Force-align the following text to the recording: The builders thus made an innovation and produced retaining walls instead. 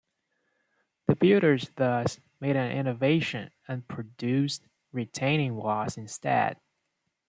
The 1.05 1.15
builders 1.15 1.69
thus 1.75 2.19
made 2.39 2.55
an 2.55 2.71
innovation 2.71 3.51
and 3.67 3.87
produced 3.87 4.67
retaining 4.91 5.55
walls 5.57 5.95
instead. 5.95 6.57